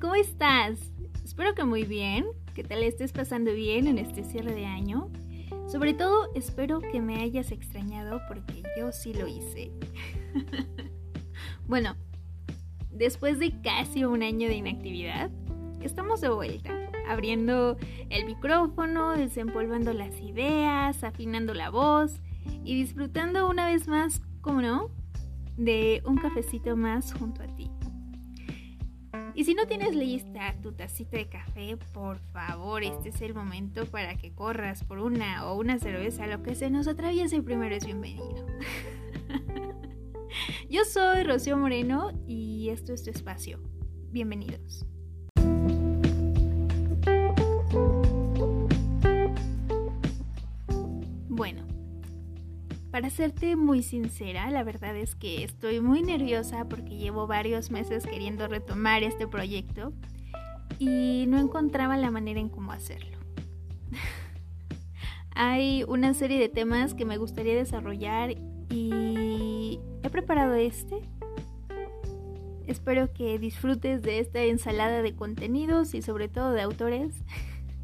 ¿cómo 0.00 0.14
estás? 0.14 0.78
Espero 1.24 1.54
que 1.54 1.64
muy 1.64 1.84
bien, 1.84 2.26
que 2.54 2.64
te 2.64 2.74
la 2.74 2.86
estés 2.86 3.12
pasando 3.12 3.52
bien 3.52 3.86
en 3.86 3.98
este 3.98 4.24
cierre 4.24 4.54
de 4.54 4.64
año. 4.64 5.10
Sobre 5.68 5.92
todo, 5.92 6.30
espero 6.34 6.80
que 6.80 7.00
me 7.00 7.20
hayas 7.20 7.52
extrañado 7.52 8.20
porque 8.26 8.62
yo 8.78 8.92
sí 8.92 9.12
lo 9.12 9.28
hice. 9.28 9.70
bueno, 11.66 11.96
después 12.90 13.38
de 13.38 13.60
casi 13.60 14.04
un 14.04 14.22
año 14.22 14.48
de 14.48 14.56
inactividad, 14.56 15.30
estamos 15.82 16.20
de 16.22 16.30
vuelta, 16.30 16.72
abriendo 17.06 17.76
el 18.08 18.24
micrófono, 18.24 19.10
desempolvando 19.16 19.92
las 19.92 20.18
ideas, 20.20 21.04
afinando 21.04 21.52
la 21.52 21.70
voz 21.70 22.20
y 22.64 22.74
disfrutando 22.74 23.48
una 23.48 23.66
vez 23.66 23.86
más, 23.86 24.22
como 24.40 24.62
no, 24.62 24.90
de 25.56 26.02
un 26.06 26.16
cafecito 26.16 26.74
más 26.74 27.12
junto 27.12 27.42
a 27.42 27.46
ti. 27.48 27.70
Y 29.34 29.44
si 29.44 29.54
no 29.54 29.66
tienes 29.66 29.94
lista 29.94 30.54
tu 30.60 30.72
tacita 30.72 31.16
de 31.16 31.28
café, 31.28 31.76
por 31.92 32.18
favor, 32.32 32.82
este 32.82 33.10
es 33.10 33.20
el 33.20 33.34
momento 33.34 33.86
para 33.86 34.16
que 34.16 34.32
corras 34.32 34.84
por 34.84 34.98
una 34.98 35.46
o 35.46 35.58
una 35.58 35.78
cerveza, 35.78 36.26
lo 36.26 36.42
que 36.42 36.54
se 36.54 36.70
nos 36.70 36.88
atraviese 36.88 37.40
primero 37.42 37.74
es 37.74 37.84
bienvenido. 37.84 38.46
Yo 40.70 40.84
soy 40.84 41.22
Rocío 41.24 41.56
Moreno 41.56 42.12
y 42.26 42.68
esto 42.70 42.92
es 42.92 43.02
tu 43.02 43.10
espacio. 43.10 43.60
Bienvenidos. 44.10 44.86
Para 53.00 53.08
serte 53.08 53.56
muy 53.56 53.82
sincera, 53.82 54.50
la 54.50 54.62
verdad 54.62 54.94
es 54.94 55.14
que 55.14 55.42
estoy 55.42 55.80
muy 55.80 56.02
nerviosa 56.02 56.66
porque 56.68 56.98
llevo 56.98 57.26
varios 57.26 57.70
meses 57.70 58.04
queriendo 58.04 58.46
retomar 58.46 59.02
este 59.02 59.26
proyecto 59.26 59.94
y 60.78 61.24
no 61.26 61.38
encontraba 61.38 61.96
la 61.96 62.10
manera 62.10 62.40
en 62.40 62.50
cómo 62.50 62.72
hacerlo. 62.72 63.16
Hay 65.34 65.82
una 65.88 66.12
serie 66.12 66.38
de 66.38 66.50
temas 66.50 66.92
que 66.92 67.06
me 67.06 67.16
gustaría 67.16 67.56
desarrollar 67.56 68.34
y 68.68 69.80
he 70.02 70.10
preparado 70.10 70.52
este. 70.52 71.00
Espero 72.66 73.14
que 73.14 73.38
disfrutes 73.38 74.02
de 74.02 74.18
esta 74.18 74.42
ensalada 74.42 75.00
de 75.00 75.14
contenidos 75.14 75.94
y 75.94 76.02
sobre 76.02 76.28
todo 76.28 76.52
de 76.52 76.60
autores. 76.60 77.14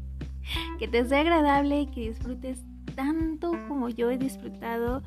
que 0.77 0.87
te 0.87 1.03
sea 1.05 1.21
agradable 1.21 1.81
y 1.81 1.87
que 1.87 2.01
disfrutes 2.01 2.63
tanto 2.97 3.51
como 3.67 3.89
yo 3.89 4.09
he 4.09 4.17
disfrutado 4.17 5.03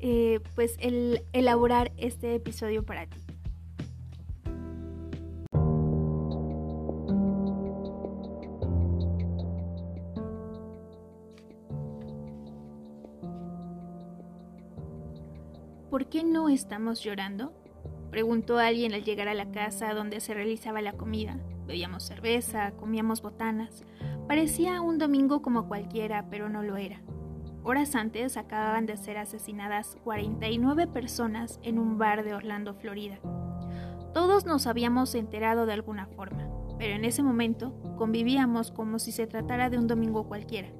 eh, 0.00 0.40
pues 0.56 0.76
el 0.80 1.22
elaborar 1.32 1.92
este 1.96 2.34
episodio 2.34 2.84
para 2.84 3.06
ti. 3.06 3.16
¿Por 15.88 16.06
qué 16.06 16.24
no 16.24 16.48
estamos 16.48 17.04
llorando? 17.04 17.52
Preguntó 18.10 18.58
alguien 18.58 18.94
al 18.94 19.04
llegar 19.04 19.28
a 19.28 19.34
la 19.34 19.52
casa 19.52 19.94
donde 19.94 20.20
se 20.20 20.34
realizaba 20.34 20.82
la 20.82 20.94
comida. 20.94 21.38
Bebíamos 21.68 22.02
cerveza, 22.02 22.72
comíamos 22.72 23.22
botanas. 23.22 23.84
Parecía 24.26 24.80
un 24.80 24.98
domingo 24.98 25.40
como 25.40 25.68
cualquiera, 25.68 26.26
pero 26.28 26.48
no 26.48 26.62
lo 26.62 26.76
era. 26.76 27.00
Horas 27.64 27.94
antes 27.94 28.36
acababan 28.36 28.86
de 28.86 28.96
ser 28.96 29.18
asesinadas 29.18 29.96
49 30.02 30.88
personas 30.88 31.60
en 31.62 31.78
un 31.78 31.96
bar 31.96 32.24
de 32.24 32.34
Orlando, 32.34 32.74
Florida. 32.74 33.20
Todos 34.12 34.46
nos 34.46 34.66
habíamos 34.66 35.14
enterado 35.14 35.64
de 35.64 35.72
alguna 35.72 36.06
forma, 36.06 36.48
pero 36.76 36.94
en 36.96 37.04
ese 37.04 37.22
momento 37.22 37.72
convivíamos 37.96 38.72
como 38.72 38.98
si 38.98 39.12
se 39.12 39.28
tratara 39.28 39.70
de 39.70 39.78
un 39.78 39.86
domingo 39.86 40.26
cualquiera. 40.26 40.70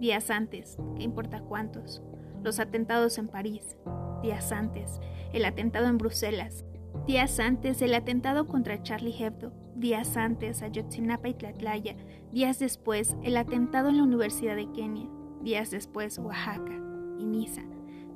Días 0.00 0.30
antes, 0.30 0.78
¿qué 0.96 1.04
importa 1.04 1.42
cuántos? 1.42 2.02
Los 2.42 2.58
atentados 2.58 3.16
en 3.18 3.28
París. 3.28 3.76
Días 4.20 4.50
antes, 4.50 5.00
el 5.32 5.44
atentado 5.44 5.86
en 5.86 5.98
Bruselas. 5.98 6.64
Días 7.06 7.38
antes, 7.38 7.80
el 7.82 7.94
atentado 7.94 8.48
contra 8.48 8.82
Charlie 8.82 9.14
Hebdo. 9.16 9.52
Días 9.76 10.16
antes, 10.16 10.60
Ayotzinapa 10.60 11.28
y 11.28 11.34
Tlatlaya. 11.34 11.94
Días 12.32 12.58
después, 12.58 13.14
el 13.22 13.36
atentado 13.36 13.90
en 13.90 13.98
la 13.98 14.02
Universidad 14.02 14.56
de 14.56 14.72
Kenia 14.72 15.08
días 15.44 15.70
después 15.70 16.18
Oaxaca 16.18 16.72
y 17.18 17.26
Niza, 17.26 17.62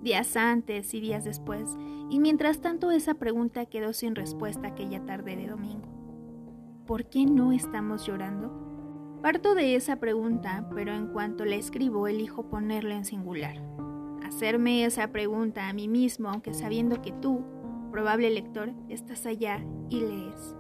días 0.03 0.35
antes 0.37 0.93
y 0.95 1.01
días 1.01 1.25
después, 1.25 1.77
y 2.11 2.19
mientras 2.19 2.61
tanto 2.61 2.91
esa 2.91 3.15
pregunta 3.15 3.67
quedó 3.67 3.93
sin 3.93 4.17
respuesta 4.17 4.69
aquella 4.69 5.05
tarde 5.05 5.37
de 5.37 5.47
domingo. 5.47 5.89
¿Por 6.87 7.05
qué 7.05 7.27
no 7.27 7.53
estamos 7.53 8.07
llorando? 8.07 9.19
Parto 9.23 9.55
de 9.55 9.75
esa 9.75 9.97
pregunta, 9.97 10.69
pero 10.75 10.95
en 10.95 11.09
cuanto 11.09 11.45
la 11.45 11.57
escribo 11.57 12.09
elijo 12.09 12.49
ponerla 12.49 12.95
en 12.95 13.05
singular. 13.05 13.61
Hacerme 14.25 14.85
esa 14.85 15.09
pregunta 15.13 15.69
a 15.69 15.73
mí 15.75 15.87
mismo, 15.87 16.31
aunque 16.31 16.55
sabiendo 16.55 17.03
que 17.03 17.13
tú, 17.13 17.45
probable 17.91 18.31
lector, 18.31 18.73
estás 18.89 19.27
allá 19.27 19.63
y 19.91 20.01
lees. 20.01 20.57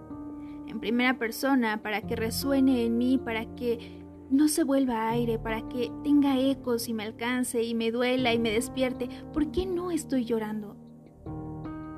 En 0.66 0.80
primera 0.80 1.18
persona, 1.18 1.82
para 1.82 2.02
que 2.02 2.14
resuene 2.14 2.84
en 2.84 2.98
mí, 2.98 3.16
para 3.16 3.46
que 3.54 4.02
no 4.30 4.48
se 4.48 4.64
vuelva 4.64 5.08
aire, 5.08 5.38
para 5.38 5.66
que 5.68 5.90
tenga 6.02 6.38
ecos 6.38 6.88
y 6.88 6.94
me 6.94 7.04
alcance 7.04 7.62
y 7.62 7.74
me 7.74 7.90
duela 7.90 8.34
y 8.34 8.38
me 8.38 8.50
despierte. 8.50 9.08
¿Por 9.32 9.50
qué 9.50 9.66
no 9.66 9.90
estoy 9.90 10.24
llorando? 10.24 10.76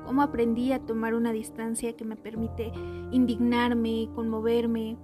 ¿Cómo 0.05 0.21
aprendí 0.21 0.71
a 0.71 0.79
tomar 0.79 1.13
una 1.13 1.31
distancia 1.31 1.95
que 1.95 2.05
me 2.05 2.15
permite 2.15 2.71
indignarme, 3.11 4.09
conmoverme, 4.13 4.97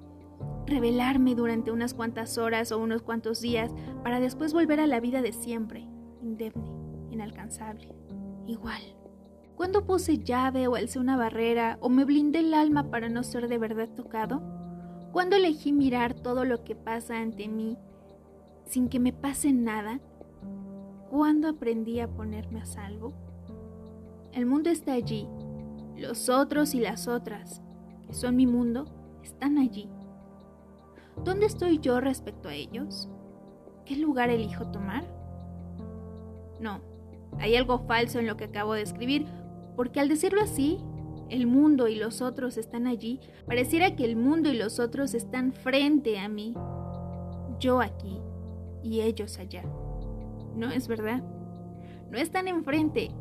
revelarme 0.65 1.35
durante 1.35 1.71
unas 1.71 1.93
cuantas 1.93 2.37
horas 2.37 2.71
o 2.71 2.77
unos 2.77 3.01
cuantos 3.01 3.41
días 3.41 3.73
para 4.03 4.19
después 4.19 4.53
volver 4.53 4.79
a 4.79 4.87
la 4.87 4.99
vida 4.99 5.21
de 5.21 5.31
siempre, 5.31 5.87
indemne, 6.21 6.71
inalcanzable, 7.09 7.93
igual? 8.47 8.81
¿Cuándo 9.55 9.85
puse 9.85 10.19
llave 10.19 10.67
o 10.67 10.75
alcé 10.75 10.99
una 10.99 11.17
barrera 11.17 11.77
o 11.81 11.89
me 11.89 12.05
blindé 12.05 12.39
el 12.39 12.53
alma 12.53 12.91
para 12.91 13.09
no 13.09 13.23
ser 13.23 13.47
de 13.47 13.57
verdad 13.57 13.89
tocado? 13.95 14.56
¿Cuándo 15.11 15.35
elegí 15.35 15.71
mirar 15.71 16.13
todo 16.13 16.45
lo 16.45 16.63
que 16.63 16.75
pasa 16.75 17.19
ante 17.19 17.47
mí 17.47 17.77
sin 18.65 18.89
que 18.89 18.99
me 18.99 19.13
pase 19.13 19.53
nada? 19.53 19.99
¿Cuándo 21.09 21.47
aprendí 21.47 21.99
a 21.99 22.07
ponerme 22.07 22.61
a 22.61 22.65
salvo? 22.65 23.13
El 24.33 24.45
mundo 24.45 24.69
está 24.69 24.93
allí. 24.93 25.27
Los 25.95 26.29
otros 26.29 26.75
y 26.75 26.79
las 26.79 27.07
otras, 27.07 27.61
que 28.05 28.13
son 28.13 28.35
mi 28.35 28.45
mundo, 28.45 28.85
están 29.23 29.57
allí. 29.57 29.89
¿Dónde 31.23 31.47
estoy 31.47 31.79
yo 31.79 31.99
respecto 31.99 32.49
a 32.49 32.53
ellos? 32.53 33.09
¿Qué 33.85 33.95
lugar 33.95 34.29
elijo 34.29 34.67
tomar? 34.67 35.05
No, 36.59 36.81
hay 37.39 37.55
algo 37.55 37.79
falso 37.79 38.19
en 38.19 38.27
lo 38.27 38.37
que 38.37 38.45
acabo 38.45 38.73
de 38.73 38.81
escribir, 38.81 39.25
porque 39.75 39.99
al 39.99 40.09
decirlo 40.09 40.41
así, 40.41 40.79
el 41.29 41.47
mundo 41.47 41.87
y 41.87 41.95
los 41.95 42.21
otros 42.21 42.57
están 42.57 42.87
allí, 42.87 43.19
pareciera 43.45 43.95
que 43.95 44.05
el 44.05 44.15
mundo 44.15 44.51
y 44.51 44.57
los 44.57 44.79
otros 44.79 45.13
están 45.13 45.53
frente 45.53 46.19
a 46.19 46.29
mí, 46.29 46.53
yo 47.59 47.81
aquí 47.81 48.21
y 48.83 49.01
ellos 49.01 49.37
allá. 49.39 49.63
No 50.55 50.71
es 50.71 50.87
verdad. 50.87 51.23
No 52.09 52.17
están 52.17 52.47
enfrente, 52.47 53.11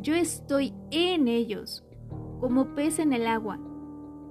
yo 0.00 0.14
estoy 0.14 0.72
en 0.90 1.28
ellos, 1.28 1.84
como 2.40 2.74
pez 2.74 2.98
en 2.98 3.12
el 3.12 3.26
agua, 3.26 3.58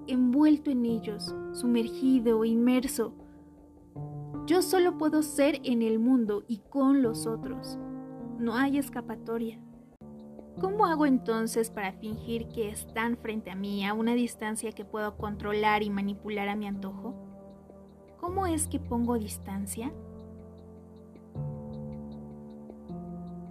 envuelto 0.07 0.72
en 0.72 0.85
ellos, 0.85 1.35
sumergido, 1.53 2.44
inmerso. 2.44 3.13
Yo 4.47 4.63
solo 4.63 4.97
puedo 4.97 5.22
ser 5.22 5.61
en 5.63 5.84
el 5.84 6.00
mundo 6.00 6.44
y 6.47 6.57
con 6.69 7.03
los 7.03 7.28
otros. 7.28 7.78
No 8.40 8.56
hay 8.56 8.79
escapatoria. 8.79 9.59
¿Cómo 10.57 10.85
hago 10.85 11.05
entonces 11.05 11.69
para 11.69 11.93
fingir 11.93 12.49
que 12.49 12.69
están 12.69 13.16
frente 13.17 13.49
a 13.49 13.55
mí 13.55 13.85
a 13.85 13.93
una 13.93 14.13
distancia 14.13 14.72
que 14.73 14.84
puedo 14.84 15.16
controlar 15.16 15.84
y 15.84 15.90
manipular 15.90 16.49
a 16.49 16.55
mi 16.55 16.67
antojo? 16.67 17.16
¿Cómo 18.19 18.46
es 18.46 18.67
que 18.67 18.79
pongo 18.79 19.17
distancia? 19.17 19.93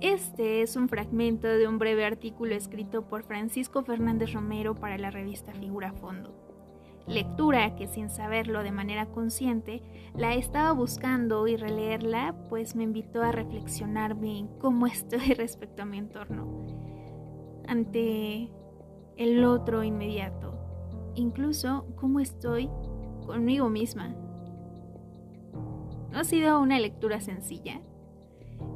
Este 0.00 0.62
es 0.62 0.76
un 0.76 0.88
fragmento 0.88 1.48
de 1.48 1.66
un 1.66 1.78
breve 1.78 2.04
artículo 2.04 2.54
escrito 2.54 3.08
por 3.08 3.24
Francisco 3.24 3.82
Fernández 3.82 4.32
Romero 4.32 4.74
para 4.74 4.98
la 4.98 5.10
revista 5.10 5.52
Figura 5.54 5.92
Fondo. 5.92 6.34
Lectura 7.06 7.74
que 7.74 7.88
sin 7.88 8.10
saberlo 8.10 8.62
de 8.62 8.70
manera 8.70 9.06
consciente 9.06 9.82
la 10.14 10.34
estaba 10.34 10.72
buscando 10.72 11.48
y 11.48 11.56
releerla 11.56 12.34
pues 12.50 12.76
me 12.76 12.84
invitó 12.84 13.22
a 13.22 13.32
reflexionarme 13.32 14.38
en 14.38 14.48
cómo 14.58 14.86
estoy 14.86 15.32
respecto 15.32 15.82
a 15.82 15.86
mi 15.86 15.96
entorno 15.96 16.77
ante 17.68 18.50
el 19.16 19.44
otro 19.44 19.84
inmediato, 19.84 20.54
incluso 21.14 21.86
cómo 21.96 22.18
estoy 22.18 22.68
conmigo 23.26 23.68
misma. 23.68 24.14
No 26.10 26.18
ha 26.18 26.24
sido 26.24 26.60
una 26.60 26.80
lectura 26.80 27.20
sencilla 27.20 27.80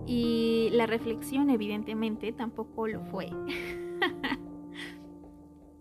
y 0.06 0.68
la 0.72 0.86
reflexión 0.86 1.48
evidentemente 1.50 2.32
tampoco 2.32 2.86
lo 2.86 3.02
fue. 3.06 3.30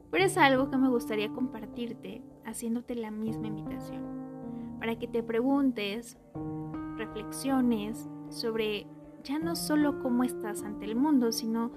pero 0.09 0.23
es 0.25 0.37
algo 0.37 0.69
que 0.69 0.77
me 0.77 0.89
gustaría 0.89 1.29
compartirte 1.29 2.23
haciéndote 2.45 2.95
la 2.95 3.11
misma 3.11 3.47
invitación, 3.47 4.77
para 4.79 4.97
que 4.97 5.07
te 5.07 5.21
preguntes, 5.21 6.17
reflexiones 6.97 8.09
sobre 8.29 8.87
ya 9.23 9.39
no 9.39 9.55
solo 9.55 10.01
cómo 10.01 10.23
estás 10.23 10.63
ante 10.63 10.85
el 10.85 10.95
mundo, 10.95 11.31
sino 11.31 11.71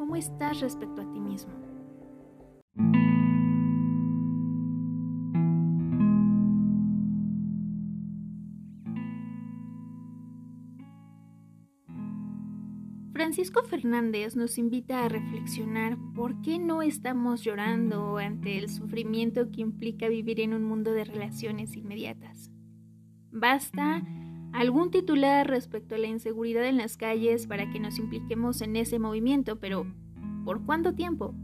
cómo 0.00 0.16
estás 0.16 0.60
respecto 0.60 1.02
a 1.02 1.12
ti 1.12 1.20
mismo. 1.20 1.52
Francisco 13.12 13.62
Fernández 13.62 14.36
nos 14.36 14.56
invita 14.56 15.04
a 15.04 15.10
reflexionar 15.10 15.98
por 16.14 16.40
qué 16.40 16.58
no 16.58 16.80
estamos 16.80 17.44
llorando 17.44 18.16
ante 18.16 18.56
el 18.56 18.70
sufrimiento 18.70 19.50
que 19.50 19.60
implica 19.60 20.08
vivir 20.08 20.40
en 20.40 20.54
un 20.54 20.64
mundo 20.64 20.92
de 20.92 21.04
relaciones 21.04 21.76
inmediatas. 21.76 22.50
Basta 23.30 24.02
algún 24.52 24.90
titular 24.90 25.46
respecto 25.46 25.94
a 25.94 25.98
la 25.98 26.08
inseguridad 26.08 26.66
en 26.66 26.76
las 26.76 26.96
calles 26.96 27.46
para 27.46 27.70
que 27.70 27.80
nos 27.80 27.98
impliquemos 27.98 28.60
en 28.62 28.76
ese 28.76 28.98
movimiento, 28.98 29.58
pero 29.58 29.86
¿por 30.44 30.64
cuánto 30.64 30.94
tiempo? 30.94 31.34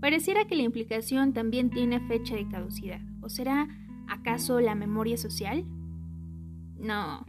Pareciera 0.00 0.46
que 0.46 0.56
la 0.56 0.62
implicación 0.62 1.32
también 1.32 1.70
tiene 1.70 2.00
fecha 2.00 2.34
de 2.34 2.48
caducidad. 2.48 3.00
¿O 3.20 3.28
será 3.28 3.68
acaso 4.08 4.60
la 4.60 4.74
memoria 4.74 5.16
social? 5.16 5.64
No, 6.78 7.24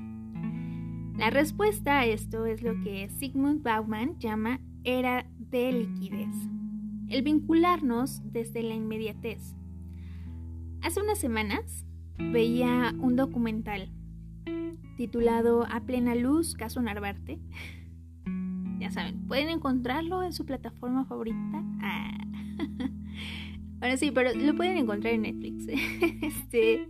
la 1.18 1.30
respuesta 1.30 2.00
a 2.00 2.06
esto 2.06 2.48
es 2.48 2.64
lo 2.64 2.82
que 2.82 3.10
Sigmund 3.10 3.62
Bauman 3.62 4.18
llama 4.18 4.60
era 4.84 5.30
de 5.38 5.72
liquidez, 5.72 6.34
el 7.10 7.22
vincularnos 7.22 8.22
desde 8.32 8.64
la 8.64 8.74
inmediatez. 8.74 9.56
Hace 10.82 11.00
unas 11.00 11.20
semanas 11.20 11.86
veía 12.18 12.96
un 12.98 13.18
documental 13.18 13.92
titulado 14.98 15.66
A 15.70 15.82
plena 15.82 16.16
luz, 16.16 16.56
caso 16.56 16.82
Narvarte. 16.82 17.40
ya 18.80 18.92
saben, 18.92 19.28
pueden 19.28 19.50
encontrarlo 19.50 20.24
en 20.24 20.34
su 20.34 20.46
plataforma 20.46 21.06
favorita. 21.06 21.64
Ah. 21.82 22.18
bueno, 23.80 23.98
sí, 23.98 24.12
pero 24.12 24.32
lo 24.36 24.56
pueden 24.56 24.78
encontrar 24.78 25.14
en 25.14 25.22
Netflix. 25.24 25.68
este. 26.22 26.88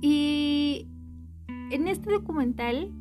Y 0.00 0.88
en 1.70 1.88
este 1.88 2.10
documental, 2.10 2.92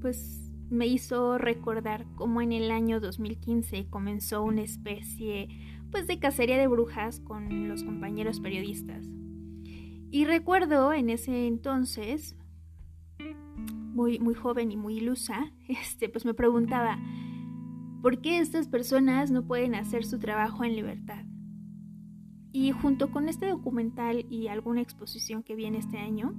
pues 0.00 0.52
me 0.70 0.86
hizo 0.86 1.38
recordar 1.38 2.06
cómo 2.14 2.42
en 2.42 2.52
el 2.52 2.70
año 2.70 3.00
2015 3.00 3.86
comenzó 3.88 4.42
una 4.42 4.62
especie 4.62 5.48
pues 5.90 6.06
de 6.06 6.18
cacería 6.18 6.58
de 6.58 6.66
brujas 6.66 7.20
con 7.20 7.68
los 7.68 7.82
compañeros 7.82 8.40
periodistas. 8.40 9.08
Y 10.10 10.24
recuerdo 10.24 10.92
en 10.92 11.10
ese 11.10 11.46
entonces, 11.46 12.34
muy, 13.98 14.18
muy 14.18 14.34
joven 14.34 14.72
y 14.72 14.76
muy 14.76 14.96
ilusa, 14.96 15.52
este, 15.68 16.08
pues 16.08 16.24
me 16.24 16.34
preguntaba, 16.34 16.98
¿por 18.02 18.20
qué 18.20 18.38
estas 18.38 18.68
personas 18.68 19.30
no 19.30 19.46
pueden 19.46 19.74
hacer 19.74 20.04
su 20.04 20.18
trabajo 20.18 20.64
en 20.64 20.76
libertad? 20.76 21.24
Y 22.52 22.72
junto 22.72 23.10
con 23.10 23.28
este 23.28 23.46
documental 23.46 24.24
y 24.30 24.48
alguna 24.48 24.80
exposición 24.80 25.42
que 25.42 25.54
viene 25.54 25.78
este 25.78 25.98
año, 25.98 26.34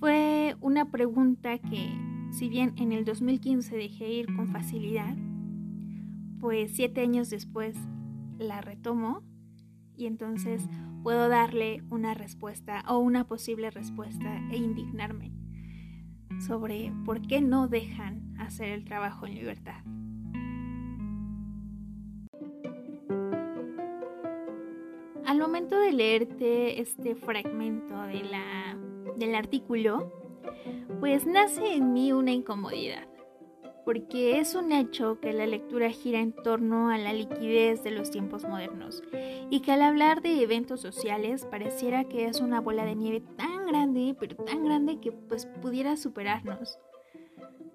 fue 0.00 0.56
una 0.60 0.90
pregunta 0.90 1.58
que, 1.58 1.90
si 2.30 2.48
bien 2.48 2.72
en 2.76 2.92
el 2.92 3.04
2015 3.04 3.76
dejé 3.76 4.10
ir 4.10 4.34
con 4.34 4.48
facilidad, 4.48 5.16
pues 6.40 6.72
siete 6.74 7.02
años 7.02 7.30
después 7.30 7.76
la 8.38 8.60
retomo 8.60 9.22
y 9.96 10.06
entonces 10.06 10.68
puedo 11.02 11.28
darle 11.28 11.82
una 11.90 12.14
respuesta 12.14 12.84
o 12.88 12.98
una 12.98 13.26
posible 13.26 13.70
respuesta 13.70 14.40
e 14.50 14.56
indignarme 14.56 15.32
sobre 16.46 16.92
por 17.04 17.22
qué 17.22 17.40
no 17.40 17.68
dejan 17.68 18.34
hacer 18.38 18.68
el 18.68 18.84
trabajo 18.84 19.26
en 19.26 19.34
libertad. 19.34 19.82
Al 25.24 25.38
momento 25.38 25.78
de 25.80 25.92
leerte 25.92 26.80
este 26.80 27.16
fragmento 27.16 28.00
de 28.02 28.22
la 28.22 28.78
del 29.16 29.34
artículo, 29.34 30.12
pues 31.00 31.26
nace 31.26 31.74
en 31.74 31.92
mí 31.92 32.12
una 32.12 32.32
incomodidad, 32.32 33.08
porque 33.86 34.40
es 34.40 34.56
un 34.56 34.72
hecho 34.72 35.20
que 35.20 35.32
la 35.32 35.46
lectura 35.46 35.90
gira 35.90 36.18
en 36.18 36.32
torno 36.32 36.90
a 36.90 36.98
la 36.98 37.12
liquidez 37.12 37.84
de 37.84 37.92
los 37.92 38.10
tiempos 38.10 38.44
modernos 38.44 39.00
y 39.48 39.60
que 39.60 39.70
al 39.70 39.82
hablar 39.82 40.22
de 40.22 40.42
eventos 40.42 40.80
sociales 40.80 41.46
pareciera 41.48 42.02
que 42.02 42.26
es 42.26 42.40
una 42.40 42.60
bola 42.60 42.84
de 42.84 42.96
nieve 42.96 43.22
tan 43.36 43.64
grande, 43.64 44.16
pero 44.18 44.34
tan 44.34 44.64
grande 44.64 44.98
que 44.98 45.12
pues 45.12 45.46
pudiera 45.62 45.96
superarnos. 45.96 46.80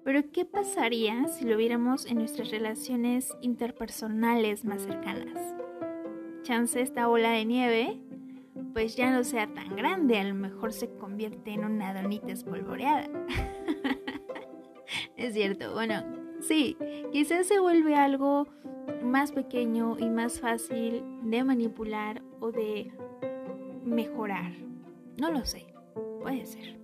Pero 0.04 0.30
¿qué 0.30 0.44
pasaría 0.44 1.28
si 1.28 1.46
lo 1.46 1.56
viéramos 1.56 2.04
en 2.04 2.18
nuestras 2.18 2.50
relaciones 2.50 3.34
interpersonales 3.40 4.66
más 4.66 4.82
cercanas? 4.82 5.38
Chance 6.42 6.82
esta 6.82 7.06
bola 7.06 7.30
de 7.30 7.46
nieve 7.46 8.02
pues 8.74 8.96
ya 8.96 9.10
no 9.10 9.24
sea 9.24 9.46
tan 9.54 9.76
grande, 9.76 10.18
a 10.18 10.24
lo 10.24 10.34
mejor 10.34 10.74
se 10.74 10.90
convierte 10.96 11.52
en 11.52 11.64
una 11.64 11.94
donita 11.94 12.32
espolvoreada. 12.32 13.08
es 15.22 15.34
cierto, 15.34 15.72
bueno, 15.72 16.02
sí, 16.40 16.76
quizás 17.12 17.46
se 17.46 17.60
vuelve 17.60 17.94
algo 17.94 18.48
más 19.02 19.32
pequeño 19.32 19.96
y 19.98 20.10
más 20.10 20.40
fácil 20.40 21.04
de 21.22 21.44
manipular 21.44 22.22
o 22.40 22.50
de 22.50 22.92
mejorar. 23.84 24.52
No 25.20 25.30
lo 25.30 25.44
sé, 25.44 25.66
puede 26.20 26.44
ser. 26.46 26.80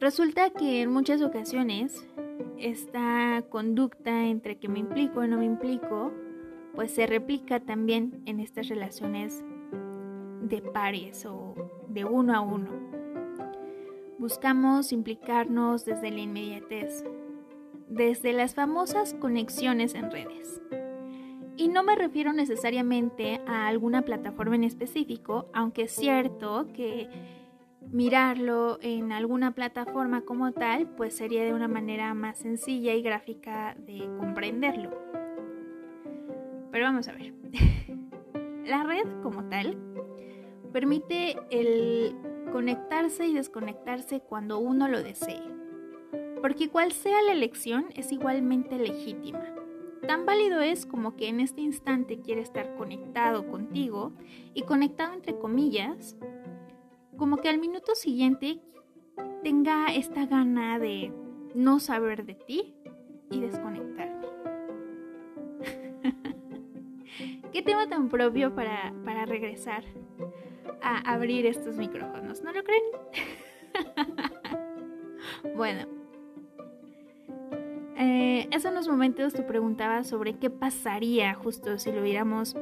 Resulta 0.00 0.50
que 0.50 0.82
en 0.82 0.90
muchas 0.90 1.22
ocasiones 1.22 2.06
esta 2.58 3.44
conducta 3.50 4.26
entre 4.26 4.58
que 4.58 4.68
me 4.68 4.78
implico 4.78 5.20
o 5.20 5.26
no 5.26 5.38
me 5.38 5.44
implico 5.44 6.12
pues 6.74 6.92
se 6.92 7.06
replica 7.06 7.60
también 7.60 8.22
en 8.26 8.40
estas 8.40 8.68
relaciones 8.68 9.44
de 10.42 10.62
pares 10.62 11.26
o 11.26 11.54
de 11.88 12.04
uno 12.04 12.34
a 12.34 12.40
uno. 12.40 12.81
Buscamos 14.22 14.92
implicarnos 14.92 15.84
desde 15.84 16.12
la 16.12 16.20
inmediatez, 16.20 17.02
desde 17.88 18.32
las 18.32 18.54
famosas 18.54 19.14
conexiones 19.14 19.96
en 19.96 20.12
redes. 20.12 20.62
Y 21.56 21.66
no 21.66 21.82
me 21.82 21.96
refiero 21.96 22.32
necesariamente 22.32 23.40
a 23.48 23.66
alguna 23.66 24.02
plataforma 24.02 24.54
en 24.54 24.62
específico, 24.62 25.50
aunque 25.52 25.82
es 25.82 25.90
cierto 25.96 26.68
que 26.72 27.08
mirarlo 27.90 28.78
en 28.80 29.10
alguna 29.10 29.56
plataforma 29.56 30.20
como 30.20 30.52
tal, 30.52 30.86
pues 30.90 31.16
sería 31.16 31.42
de 31.44 31.52
una 31.52 31.66
manera 31.66 32.14
más 32.14 32.38
sencilla 32.38 32.94
y 32.94 33.02
gráfica 33.02 33.74
de 33.76 34.08
comprenderlo. 34.20 34.92
Pero 36.70 36.84
vamos 36.84 37.08
a 37.08 37.12
ver. 37.14 37.34
La 38.66 38.84
red 38.84 39.20
como 39.20 39.48
tal 39.48 39.76
permite 40.72 41.36
el 41.50 42.14
conectarse 42.52 43.26
y 43.26 43.34
desconectarse 43.34 44.20
cuando 44.20 44.58
uno 44.58 44.86
lo 44.86 45.02
desee. 45.02 45.42
Porque 46.40 46.68
cual 46.68 46.92
sea 46.92 47.22
la 47.22 47.32
elección 47.32 47.86
es 47.94 48.12
igualmente 48.12 48.78
legítima. 48.78 49.42
Tan 50.06 50.26
válido 50.26 50.60
es 50.60 50.84
como 50.84 51.16
que 51.16 51.28
en 51.28 51.40
este 51.40 51.60
instante 51.60 52.20
quiere 52.20 52.42
estar 52.42 52.74
conectado 52.76 53.46
contigo 53.48 54.12
y 54.52 54.62
conectado 54.62 55.14
entre 55.14 55.38
comillas, 55.38 56.16
como 57.16 57.36
que 57.36 57.48
al 57.48 57.58
minuto 57.58 57.94
siguiente 57.94 58.60
tenga 59.42 59.86
esta 59.94 60.26
gana 60.26 60.78
de 60.78 61.12
no 61.54 61.78
saber 61.78 62.24
de 62.24 62.34
ti 62.34 62.74
y 63.30 63.40
desconectar. 63.40 64.20
¿Qué 67.52 67.62
tema 67.62 67.88
tan 67.88 68.08
propio 68.08 68.54
para, 68.54 68.92
regresar 69.26 69.84
a 70.82 70.98
abrir 71.12 71.46
estos 71.46 71.76
micrófonos? 71.76 72.42
¿No 72.42 72.52
lo 72.52 72.62
creen? 72.62 72.82
bueno. 75.56 75.86
Eh, 77.96 78.48
hace 78.54 78.68
unos 78.68 78.88
momentos 78.88 79.32
te 79.32 79.42
preguntaba 79.42 80.02
sobre 80.04 80.38
qué 80.38 80.50
pasaría 80.50 81.34
justo 81.34 81.78
si 81.78 81.92
lo 81.92 82.02
viéramos, 82.02 82.56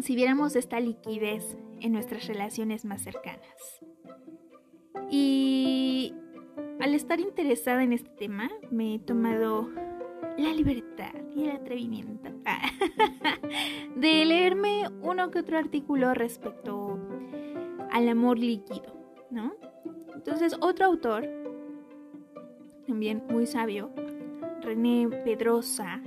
si 0.00 0.16
viéramos 0.16 0.56
esta 0.56 0.80
liquidez 0.80 1.58
en 1.80 1.92
nuestras 1.92 2.26
relaciones 2.26 2.84
más 2.84 3.02
cercanas. 3.02 3.80
Y 5.10 6.14
al 6.80 6.94
estar 6.94 7.20
interesada 7.20 7.82
en 7.82 7.92
este 7.92 8.10
tema, 8.10 8.50
me 8.70 8.94
he 8.94 8.98
tomado 8.98 9.68
la 10.38 10.52
libertad 10.52 11.12
y 11.34 11.44
el 11.44 11.50
atrevimiento 11.50 12.30
de 13.96 14.24
leerme 14.24 14.84
uno 15.02 15.30
que 15.30 15.40
otro 15.40 15.58
artículo 15.58 16.14
respecto 16.14 16.98
al 17.90 18.08
amor 18.08 18.38
líquido, 18.38 18.94
¿no? 19.30 19.54
Entonces, 20.14 20.56
otro 20.60 20.86
autor, 20.86 21.28
también 22.86 23.22
muy 23.30 23.46
sabio, 23.46 23.90
René 24.60 25.08
Pedrosa, 25.24 26.02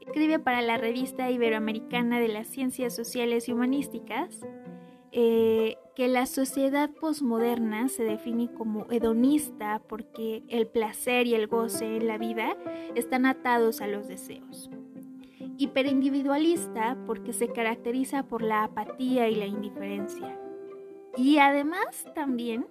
escribe 0.00 0.38
para 0.38 0.60
la 0.62 0.76
revista 0.76 1.30
Iberoamericana 1.30 2.18
de 2.18 2.28
las 2.28 2.48
Ciencias 2.48 2.94
Sociales 2.94 3.48
y 3.48 3.52
Humanísticas 3.52 4.40
eh, 5.12 5.76
que 5.96 6.06
la 6.06 6.26
sociedad 6.26 6.88
posmoderna 6.90 7.88
se 7.88 8.04
define 8.04 8.52
como 8.52 8.86
hedonista 8.90 9.82
porque 9.88 10.44
el 10.48 10.68
placer 10.68 11.26
y 11.26 11.34
el 11.34 11.48
goce 11.48 11.96
en 11.96 12.06
la 12.06 12.16
vida 12.16 12.56
están 12.94 13.26
atados 13.26 13.80
a 13.80 13.88
los 13.88 14.06
deseos. 14.06 14.70
Hiperindividualista 15.58 16.96
porque 17.06 17.32
se 17.32 17.48
caracteriza 17.48 18.22
por 18.22 18.42
la 18.42 18.64
apatía 18.64 19.28
y 19.28 19.34
la 19.34 19.46
indiferencia. 19.46 20.38
Y 21.16 21.38
además 21.38 22.06
también 22.14 22.66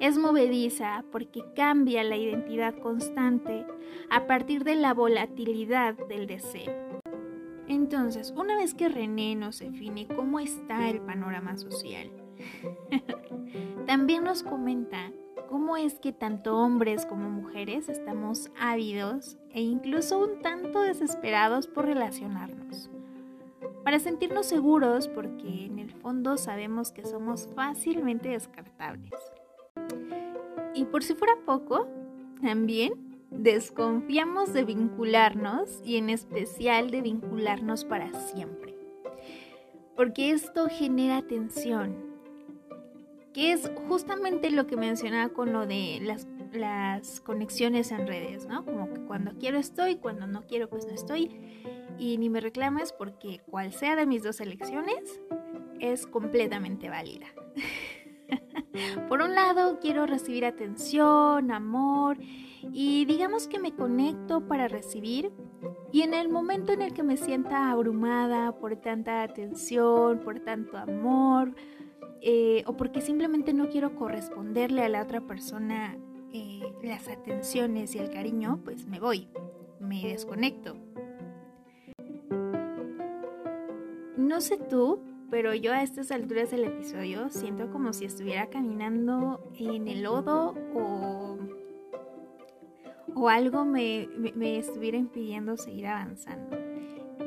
es 0.00 0.16
movediza 0.16 1.04
porque 1.12 1.42
cambia 1.54 2.02
la 2.02 2.16
identidad 2.16 2.74
constante 2.78 3.66
a 4.08 4.26
partir 4.26 4.64
de 4.64 4.74
la 4.74 4.94
volatilidad 4.94 5.94
del 6.08 6.26
deseo. 6.26 6.72
Entonces, 7.68 8.32
una 8.36 8.56
vez 8.56 8.74
que 8.74 8.88
René 8.88 9.36
nos 9.36 9.60
define 9.60 10.08
cómo 10.08 10.40
está 10.40 10.88
el 10.88 11.00
panorama 11.02 11.56
social, 11.56 12.10
también 13.86 14.24
nos 14.24 14.42
comenta 14.42 15.12
cómo 15.48 15.76
es 15.76 15.98
que 16.00 16.12
tanto 16.12 16.56
hombres 16.56 17.06
como 17.06 17.28
mujeres 17.28 17.88
estamos 17.88 18.50
ávidos 18.58 19.36
e 19.50 19.60
incluso 19.60 20.18
un 20.18 20.42
tanto 20.42 20.80
desesperados 20.80 21.66
por 21.66 21.84
relacionarnos. 21.84 22.90
Para 23.84 23.98
sentirnos 23.98 24.46
seguros 24.46 25.08
porque 25.08 25.66
en 25.66 25.78
el 25.78 25.90
fondo 25.90 26.36
sabemos 26.36 26.92
que 26.92 27.04
somos 27.04 27.48
fácilmente 27.54 28.28
descartables. 28.28 29.12
Y 30.74 30.84
por 30.84 31.02
si 31.02 31.14
fuera 31.14 31.34
poco, 31.44 31.88
también 32.42 33.10
desconfiamos 33.30 34.52
de 34.52 34.64
vincularnos 34.64 35.80
y 35.84 35.96
en 35.96 36.10
especial 36.10 36.90
de 36.90 37.00
vincularnos 37.00 37.84
para 37.84 38.12
siempre. 38.12 38.74
Porque 39.96 40.30
esto 40.30 40.68
genera 40.68 41.22
tensión, 41.22 41.96
que 43.32 43.52
es 43.52 43.70
justamente 43.88 44.50
lo 44.50 44.66
que 44.66 44.76
mencionaba 44.76 45.32
con 45.32 45.52
lo 45.52 45.66
de 45.66 46.00
las, 46.02 46.26
las 46.52 47.20
conexiones 47.20 47.92
en 47.92 48.06
redes, 48.06 48.46
¿no? 48.46 48.64
Como 48.64 48.92
que 48.92 49.00
cuando 49.00 49.32
quiero 49.38 49.58
estoy, 49.58 49.96
cuando 49.96 50.26
no 50.26 50.46
quiero 50.46 50.68
pues 50.68 50.86
no 50.86 50.92
estoy. 50.92 51.30
Y 52.00 52.16
ni 52.16 52.30
me 52.30 52.40
reclames 52.40 52.92
porque 52.92 53.42
cual 53.50 53.74
sea 53.74 53.94
de 53.94 54.06
mis 54.06 54.22
dos 54.22 54.40
elecciones, 54.40 55.20
es 55.80 56.06
completamente 56.06 56.88
válida. 56.88 57.26
Por 59.08 59.20
un 59.20 59.34
lado, 59.34 59.78
quiero 59.80 60.06
recibir 60.06 60.44
atención, 60.46 61.50
amor 61.50 62.16
y 62.72 63.04
digamos 63.04 63.48
que 63.48 63.58
me 63.58 63.74
conecto 63.74 64.46
para 64.46 64.68
recibir 64.68 65.32
y 65.92 66.02
en 66.02 66.14
el 66.14 66.28
momento 66.28 66.72
en 66.72 66.82
el 66.82 66.92
que 66.92 67.02
me 67.02 67.16
sienta 67.16 67.70
abrumada 67.70 68.52
por 68.58 68.76
tanta 68.76 69.22
atención, 69.22 70.20
por 70.20 70.40
tanto 70.40 70.76
amor 70.76 71.54
eh, 72.22 72.62
o 72.66 72.76
porque 72.76 73.00
simplemente 73.00 73.52
no 73.52 73.68
quiero 73.68 73.94
corresponderle 73.94 74.82
a 74.82 74.88
la 74.88 75.02
otra 75.02 75.22
persona 75.22 75.98
eh, 76.32 76.60
las 76.82 77.08
atenciones 77.08 77.94
y 77.94 77.98
el 77.98 78.10
cariño, 78.10 78.60
pues 78.64 78.86
me 78.86 79.00
voy, 79.00 79.28
me 79.80 80.06
desconecto. 80.06 80.89
No 84.30 84.40
sé 84.40 84.58
tú, 84.58 85.00
pero 85.28 85.54
yo 85.54 85.72
a 85.72 85.82
estas 85.82 86.12
alturas 86.12 86.52
del 86.52 86.62
episodio 86.62 87.30
siento 87.30 87.68
como 87.72 87.92
si 87.92 88.04
estuviera 88.04 88.48
caminando 88.48 89.42
en 89.58 89.88
el 89.88 90.04
lodo 90.04 90.54
o, 90.72 91.36
o 93.12 93.28
algo 93.28 93.64
me, 93.64 94.08
estuviera 94.56 94.98
impidiendo 94.98 95.56
seguir 95.56 95.88
avanzando. 95.88 96.56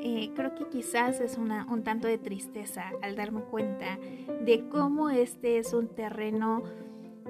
Eh, 0.02 0.32
creo 0.34 0.56
que 0.56 0.70
quizás 0.70 1.20
es 1.20 1.38
un 1.38 1.84
tanto 1.84 2.08
de 2.08 2.18
tristeza 2.18 2.94
al 3.02 3.18
darme 3.18 3.42
cuenta 3.42 4.00
de 4.46 4.64
cómo 4.70 5.10
este 5.10 5.58
es 5.58 5.74
un 5.74 5.90
terreno 5.90 6.64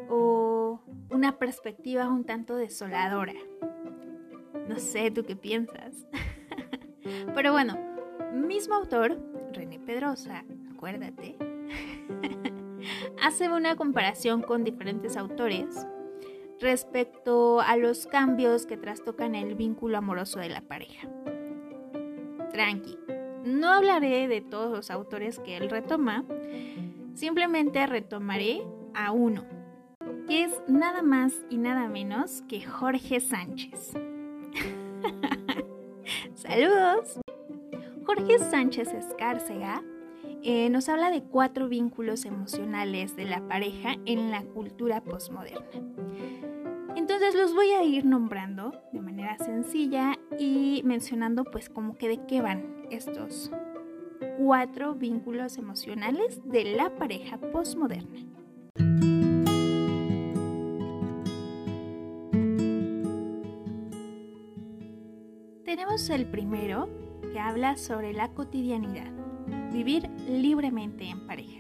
o 0.08 0.82
una 1.10 1.40
perspectiva 1.40 2.10
un 2.10 2.26
tanto 2.26 2.56
desoladora. 2.56 3.34
No 4.70 4.78
sé, 4.78 5.10
¿tú 5.10 5.24
qué 5.24 5.36
piensas? 5.36 6.06
Pero 7.34 7.54
bueno, 7.54 7.76
mismo 8.34 8.76
autor, 8.76 9.33
René 9.54 9.80
Pedrosa, 9.80 10.44
acuérdate, 10.74 11.38
hace 13.22 13.50
una 13.50 13.76
comparación 13.76 14.42
con 14.42 14.64
diferentes 14.64 15.16
autores 15.16 15.88
respecto 16.60 17.62
a 17.62 17.78
los 17.78 18.08
cambios 18.08 18.66
que 18.66 18.78
trastocan 18.78 19.36
el 19.36 19.56
vínculo 19.56 19.98
amoroso 19.98 20.40
de 20.40 20.50
la 20.50 20.62
pareja. 20.62 21.08
Tranqui, 22.52 22.98
no 23.46 23.70
hablaré 23.70 24.28
de 24.28 24.42
todos 24.42 24.72
los 24.72 24.92
autores 24.92 25.40
que 25.40 25.58
él 25.58 25.70
retoma, 25.70 26.26
simplemente 27.14 27.86
retomaré 27.88 28.64
a 28.94 29.12
uno, 29.12 29.46
que 30.28 30.44
es 30.44 30.62
nada 30.68 31.02
más 31.02 31.34
y 31.50 31.58
nada 31.58 31.88
menos 31.88 32.44
que 32.48 32.62
Jorge 32.62 33.20
Sánchez. 33.20 33.94
Saludos. 36.36 37.23
Jorge 38.06 38.40
Sánchez 38.40 38.94
Escárcega 38.94 39.82
eh, 40.42 40.70
nos 40.70 40.90
habla 40.90 41.10
de 41.10 41.24
cuatro 41.24 41.70
vínculos 41.70 42.26
emocionales 42.26 43.16
de 43.16 43.26
la 43.26 43.48
pareja 43.48 43.96
en 44.06 44.30
la 44.30 44.44
cultura 44.44 45.02
postmoderna. 45.02 45.66
Entonces 46.96 47.34
los 47.34 47.54
voy 47.54 47.72
a 47.72 47.84
ir 47.84 48.06
nombrando 48.06 48.74
de 48.92 49.02
manera 49.02 49.38
sencilla 49.38 50.20
y 50.38 50.82
mencionando 50.84 51.46
pues 51.46 51.70
como 51.70 51.98
que 51.98 52.10
de 52.10 52.26
qué 52.28 52.42
van 52.42 52.86
estos 52.92 53.52
cuatro 54.38 54.96
vínculos 54.96 55.58
emocionales 55.58 56.42
de 56.46 56.76
la 56.76 56.96
pareja 56.96 57.38
postmoderna. 57.38 58.20
Tenemos 65.64 66.10
el 66.10 66.26
primero 66.26 67.03
que 67.32 67.40
habla 67.40 67.78
sobre 67.78 68.14
la 68.14 68.30
cotidianidad 68.30 69.12
vivir 69.74 70.10
libremente 70.30 71.10
en 71.10 71.26
pareja. 71.28 71.60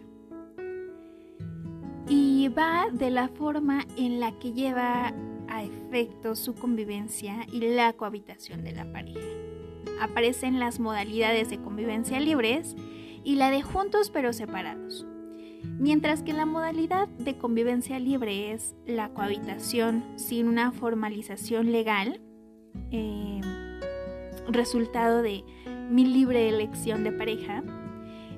Y 2.08 2.48
va 2.50 2.88
de 2.91 3.10
la 3.10 3.27
forma 3.29 3.86
en 3.98 4.20
la 4.20 4.38
que 4.39 4.53
lleva 4.53 5.13
a 5.48 5.63
efecto 5.63 6.36
su 6.36 6.53
convivencia 6.53 7.46
y 7.51 7.62
la 7.75 7.93
cohabitación 7.93 8.63
de 8.63 8.74
la 8.74 8.91
pareja. 8.91 9.20
Aparecen 10.00 10.60
las 10.60 10.79
modalidades 10.79 11.50
de 11.50 11.60
convivencia 11.60 12.20
libres 12.20 12.75
y 13.24 13.36
la 13.36 13.50
de 13.50 13.62
juntos 13.62 14.10
pero 14.10 14.34
separados. 14.34 15.05
Mientras 15.79 16.24
que 16.24 16.34
la 16.34 16.46
modalidad 16.46 17.08
de 17.08 17.38
convivencia 17.38 17.98
libre 18.00 18.51
es 18.51 18.75
la 18.86 19.10
cohabitación 19.10 20.03
sin 20.17 20.48
una 20.48 20.72
formalización 20.72 21.72
legal, 21.72 22.22
eh, 22.91 23.39
resultado 24.47 25.21
de 25.21 25.43
mi 25.89 26.05
libre 26.05 26.50
elección 26.50 27.03
de 27.03 27.12
pareja, 27.12 27.63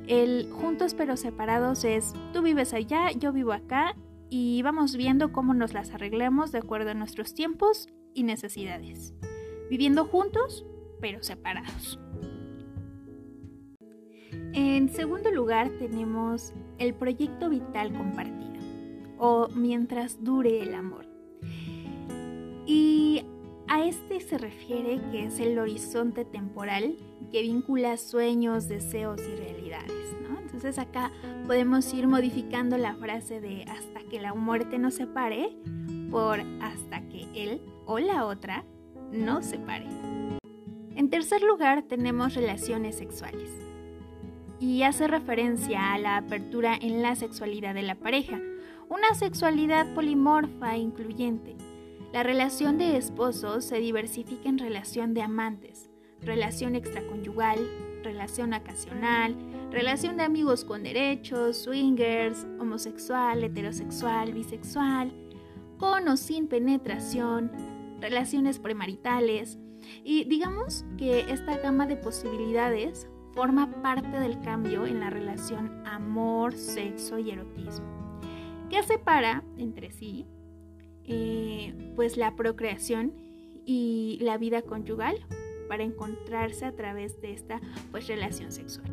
el 0.07 0.49
juntos 0.51 0.93
pero 0.93 1.17
separados 1.17 1.83
es 1.83 2.13
tú 2.33 2.41
vives 2.41 2.73
allá, 2.73 3.11
yo 3.11 3.31
vivo 3.31 3.53
acá 3.53 3.95
y 4.29 4.61
vamos 4.61 4.95
viendo 4.95 5.31
cómo 5.31 5.53
nos 5.53 5.73
las 5.73 5.91
arreglemos 5.91 6.51
de 6.51 6.59
acuerdo 6.59 6.91
a 6.91 6.93
nuestros 6.93 7.33
tiempos 7.33 7.87
y 8.13 8.23
necesidades. 8.23 9.13
Viviendo 9.69 10.05
juntos 10.05 10.65
pero 11.01 11.23
separados. 11.23 11.99
En 14.53 14.89
segundo 14.89 15.31
lugar 15.31 15.69
tenemos 15.79 16.53
el 16.77 16.93
proyecto 16.93 17.49
vital 17.49 17.93
compartido 17.93 18.55
o 19.17 19.47
mientras 19.49 20.23
dure 20.23 20.61
el 20.61 20.73
amor. 20.73 21.05
Y 22.65 23.23
a 23.75 23.83
este 23.83 24.21
se 24.21 24.37
refiere 24.37 25.01
que 25.11 25.25
es 25.25 25.37
el 25.41 25.59
horizonte 25.59 26.23
temporal 26.23 26.95
que 27.29 27.41
vincula 27.41 27.97
sueños, 27.97 28.69
deseos 28.69 29.19
y 29.19 29.35
realidades. 29.35 30.15
¿no? 30.21 30.39
Entonces 30.39 30.79
acá 30.79 31.11
podemos 31.45 31.93
ir 31.93 32.07
modificando 32.07 32.77
la 32.77 32.95
frase 32.95 33.41
de 33.41 33.63
hasta 33.63 33.99
que 34.09 34.21
la 34.21 34.33
muerte 34.33 34.77
nos 34.77 34.93
separe 34.93 35.57
por 36.09 36.39
hasta 36.61 37.01
que 37.09 37.27
él 37.35 37.61
o 37.85 37.99
la 37.99 38.25
otra 38.25 38.63
no 39.11 39.43
separe. 39.43 39.87
En 40.95 41.09
tercer 41.09 41.41
lugar 41.41 41.83
tenemos 41.83 42.33
relaciones 42.33 42.95
sexuales 42.95 43.51
y 44.57 44.83
hace 44.83 45.07
referencia 45.07 45.93
a 45.93 45.97
la 45.97 46.15
apertura 46.15 46.77
en 46.79 47.01
la 47.01 47.17
sexualidad 47.17 47.73
de 47.73 47.83
la 47.83 47.95
pareja, 47.95 48.39
una 48.87 49.13
sexualidad 49.15 49.93
polimorfa 49.93 50.75
e 50.75 50.79
incluyente. 50.79 51.57
La 52.15 52.23
relación 52.23 52.77
de 52.77 52.95
esposos 52.95 53.65
se 53.65 53.75
diversifica 53.79 54.47
en 54.47 54.57
relación 54.57 55.13
de 55.13 55.21
amantes, 55.21 55.89
relación 56.21 56.73
extraconyugal, 56.73 57.59
relación 58.03 58.53
ocasional, 58.53 59.35
relación 59.69 60.15
de 60.15 60.23
amigos 60.23 60.63
con 60.63 60.83
derechos, 60.83 61.57
swingers, 61.57 62.47
homosexual, 62.57 63.43
heterosexual, 63.43 64.31
bisexual, 64.31 65.11
con 65.77 66.07
o 66.07 66.15
sin 66.15 66.47
penetración, 66.47 67.51
relaciones 67.99 68.59
premaritales, 68.59 69.59
Y 70.05 70.23
digamos 70.23 70.85
que 70.97 71.19
esta 71.29 71.57
gama 71.57 71.85
de 71.85 71.97
posibilidades 71.97 73.09
forma 73.33 73.69
parte 73.81 74.21
del 74.21 74.39
cambio 74.39 74.85
en 74.85 75.01
la 75.01 75.09
relación 75.09 75.85
amor, 75.85 76.53
sexo 76.53 77.19
y 77.19 77.31
erotismo, 77.31 78.21
que 78.69 78.83
separa 78.83 79.43
entre 79.57 79.91
sí 79.91 80.25
eh, 81.07 81.73
pues 81.95 82.17
la 82.17 82.35
procreación 82.35 83.13
y 83.65 84.17
la 84.21 84.37
vida 84.37 84.61
conyugal 84.61 85.17
para 85.67 85.83
encontrarse 85.83 86.65
a 86.65 86.75
través 86.75 87.19
de 87.21 87.33
esta 87.33 87.61
pues 87.91 88.07
relación 88.07 88.51
sexual. 88.51 88.89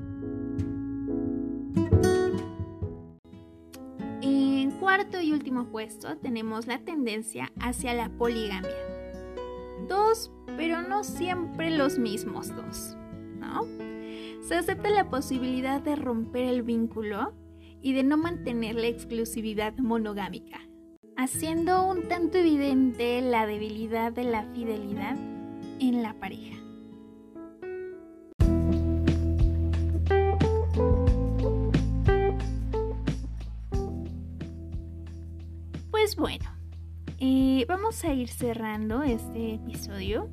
En 4.23 4.71
cuarto 4.73 5.21
y 5.21 5.33
último 5.33 5.67
puesto 5.67 6.17
tenemos 6.19 6.67
la 6.67 6.79
tendencia 6.79 7.51
hacia 7.61 7.95
la 7.95 8.09
poligamia. 8.09 8.71
Dos, 9.89 10.31
pero 10.57 10.83
no 10.83 11.05
siempre 11.05 11.71
los 11.71 11.99
mismos 11.99 12.55
dos, 12.55 12.97
¿no? 13.39 13.67
Se 14.43 14.57
acepta 14.57 14.91
la 14.91 15.09
posibilidad 15.11 15.81
de 15.81 15.97
romper 15.97 16.45
el 16.45 16.63
vínculo 16.63 17.33
y 17.81 17.93
de 17.93 18.03
no 18.03 18.17
mantener 18.17 18.77
la 18.77 18.87
exclusividad 18.87 19.77
monogámica, 19.79 20.61
haciendo 21.23 21.85
un 21.85 22.09
tanto 22.09 22.39
evidente 22.39 23.21
la 23.21 23.47
debilidad 23.47 24.13
de 24.13 24.25
la 24.25 24.43
fidelidad 24.55 25.17
en 25.79 26.03
la 26.03 26.15
pareja. 26.15 26.57
Pues 35.93 36.17
bueno, 36.17 36.51
eh, 37.21 37.67
vamos 37.69 38.03
a 38.03 38.13
ir 38.13 38.29
cerrando 38.29 39.05
este 39.05 39.55
episodio 39.55 40.29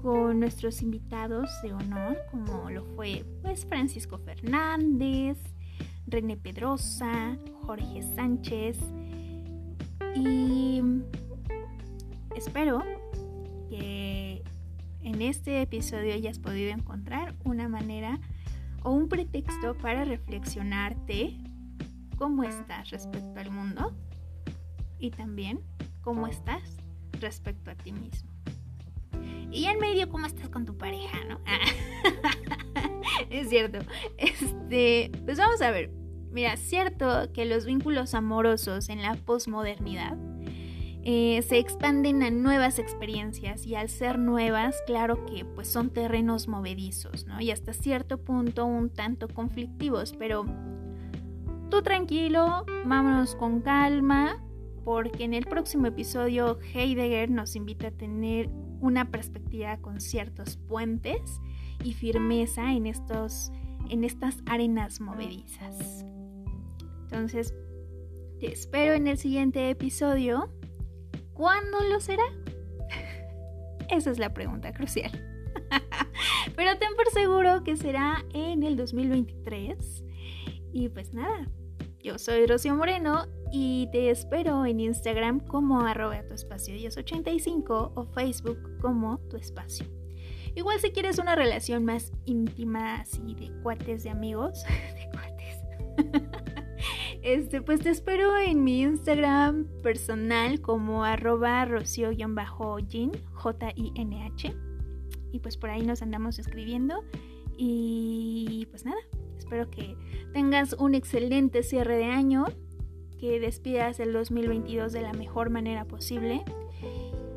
con 0.00 0.40
nuestros 0.40 0.80
invitados 0.80 1.50
de 1.62 1.74
honor, 1.74 2.16
como 2.30 2.70
lo 2.70 2.82
fue 2.96 3.26
pues 3.42 3.66
Francisco 3.66 4.16
Fernández, 4.16 5.36
René 6.06 6.38
Pedrosa, 6.38 7.36
Jorge 7.66 8.02
Sánchez 8.14 8.78
y 10.14 10.82
espero 12.34 12.82
que 13.68 14.42
en 15.02 15.22
este 15.22 15.62
episodio 15.62 16.14
hayas 16.14 16.38
podido 16.38 16.70
encontrar 16.70 17.34
una 17.44 17.68
manera 17.68 18.20
o 18.82 18.92
un 18.92 19.08
pretexto 19.08 19.76
para 19.76 20.04
reflexionarte 20.04 21.36
cómo 22.16 22.44
estás 22.44 22.90
respecto 22.90 23.38
al 23.40 23.50
mundo 23.50 23.92
y 24.98 25.10
también 25.10 25.60
cómo 26.02 26.26
estás 26.26 26.62
respecto 27.12 27.70
a 27.70 27.74
ti 27.74 27.92
mismo. 27.92 28.30
Y 29.50 29.64
en 29.64 29.78
medio, 29.78 30.08
cómo 30.08 30.26
estás 30.26 30.48
con 30.50 30.66
tu 30.66 30.76
pareja, 30.76 31.18
¿no? 31.24 31.40
es 33.30 33.48
cierto. 33.48 33.78
Este, 34.18 35.10
pues 35.24 35.38
vamos 35.38 35.62
a 35.62 35.70
ver. 35.70 35.97
Mira, 36.30 36.54
es 36.54 36.60
cierto 36.60 37.32
que 37.32 37.44
los 37.44 37.64
vínculos 37.64 38.14
amorosos 38.14 38.88
en 38.88 39.02
la 39.02 39.14
posmodernidad 39.14 40.16
eh, 41.10 41.40
se 41.42 41.58
expanden 41.58 42.22
a 42.22 42.30
nuevas 42.30 42.78
experiencias 42.78 43.64
y 43.64 43.74
al 43.74 43.88
ser 43.88 44.18
nuevas, 44.18 44.76
claro 44.86 45.24
que 45.24 45.44
pues 45.44 45.68
son 45.68 45.90
terrenos 45.90 46.48
movedizos, 46.48 47.24
¿no? 47.24 47.40
Y 47.40 47.50
hasta 47.50 47.72
cierto 47.72 48.18
punto 48.18 48.66
un 48.66 48.90
tanto 48.90 49.28
conflictivos, 49.28 50.12
pero 50.18 50.44
tú 51.70 51.82
tranquilo, 51.82 52.66
vámonos 52.84 53.36
con 53.36 53.62
calma, 53.62 54.44
porque 54.84 55.24
en 55.24 55.34
el 55.34 55.46
próximo 55.46 55.86
episodio 55.86 56.58
Heidegger 56.74 57.30
nos 57.30 57.56
invita 57.56 57.88
a 57.88 57.90
tener 57.90 58.50
una 58.80 59.10
perspectiva 59.10 59.78
con 59.78 60.00
ciertos 60.00 60.56
puentes 60.56 61.40
y 61.84 61.94
firmeza 61.94 62.72
en, 62.72 62.86
estos, 62.86 63.52
en 63.88 64.04
estas 64.04 64.42
arenas 64.46 65.00
movedizas. 65.00 66.04
Entonces, 67.10 67.54
te 68.38 68.52
espero 68.52 68.92
en 68.92 69.06
el 69.06 69.16
siguiente 69.16 69.70
episodio. 69.70 70.50
¿Cuándo 71.32 71.82
lo 71.90 72.00
será? 72.00 72.22
Esa 73.90 74.10
es 74.10 74.18
la 74.18 74.34
pregunta 74.34 74.74
crucial. 74.74 75.10
Pero 76.56 76.78
ten 76.78 76.94
por 76.96 77.10
seguro 77.10 77.64
que 77.64 77.76
será 77.76 78.26
en 78.34 78.62
el 78.62 78.76
2023. 78.76 80.04
Y 80.74 80.90
pues 80.90 81.14
nada, 81.14 81.48
yo 82.02 82.18
soy 82.18 82.44
Rocío 82.46 82.74
Moreno 82.74 83.26
y 83.50 83.88
te 83.90 84.10
espero 84.10 84.66
en 84.66 84.80
Instagram 84.80 85.40
como 85.40 85.80
arroba 85.80 86.22
tu 86.28 86.34
espacio 86.34 86.74
1085 86.74 87.92
o 87.94 88.04
Facebook 88.12 88.58
como 88.82 89.18
tu 89.30 89.38
espacio. 89.38 89.86
Igual 90.54 90.78
si 90.80 90.90
quieres 90.90 91.18
una 91.18 91.36
relación 91.36 91.86
más 91.86 92.12
íntima, 92.26 92.96
así 92.96 93.34
de 93.34 93.50
cuates, 93.62 94.04
de 94.04 94.10
amigos, 94.10 94.62
de 94.94 95.08
cuates. 95.10 96.27
Este, 97.28 97.60
pues 97.60 97.80
te 97.80 97.90
espero 97.90 98.38
en 98.38 98.64
mi 98.64 98.80
Instagram 98.80 99.66
personal 99.82 100.62
como 100.62 101.04
arroba 101.04 101.62
rocio-jin, 101.66 103.12
J-I-N-H. 103.34 104.54
Y 105.30 105.38
pues 105.40 105.58
por 105.58 105.68
ahí 105.68 105.82
nos 105.82 106.00
andamos 106.00 106.38
escribiendo. 106.38 107.04
Y 107.54 108.66
pues 108.70 108.86
nada, 108.86 108.96
espero 109.36 109.68
que 109.68 109.94
tengas 110.32 110.72
un 110.72 110.94
excelente 110.94 111.62
cierre 111.62 111.98
de 111.98 112.06
año, 112.06 112.46
que 113.20 113.38
despidas 113.40 114.00
el 114.00 114.14
2022 114.14 114.94
de 114.94 115.02
la 115.02 115.12
mejor 115.12 115.50
manera 115.50 115.84
posible 115.84 116.42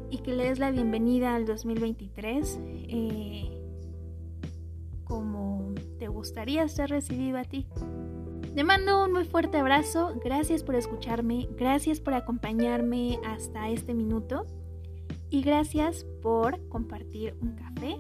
y 0.10 0.20
que 0.20 0.34
le 0.34 0.46
des 0.46 0.60
la 0.60 0.72
bienvenida 0.72 1.36
al 1.36 1.46
2023 1.46 2.60
eh, 2.64 3.62
como 5.04 5.74
te 6.00 6.08
gustaría 6.08 6.66
ser 6.70 6.92
recibido 6.92 7.38
a 7.38 7.44
ti. 7.44 7.68
Te 8.56 8.66
mando 8.66 9.06
un 9.06 9.14
muy 9.14 9.24
fuerte 9.24 9.58
abrazo, 9.58 10.14
gracias 10.22 10.62
por 10.62 10.76
escucharme, 10.76 11.48
gracias 11.58 12.02
por 12.02 12.14
acompañarme 12.14 13.18
hasta 13.26 13.70
este 13.70 13.94
minuto 13.94 14.46
y 15.30 15.42
gracias 15.42 16.06
por 16.22 16.60
compartir 16.68 17.34
un 17.42 17.56
café 17.56 17.98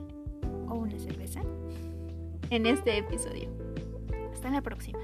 o 0.68 0.76
una 0.76 1.00
cerveza 1.00 1.42
en 2.50 2.66
este 2.66 2.98
episodio. 2.98 3.50
Hasta 4.34 4.52
la 4.52 4.62
próxima. 4.62 5.00